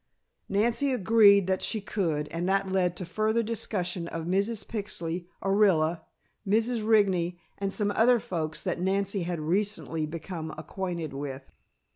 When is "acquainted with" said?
10.57-11.43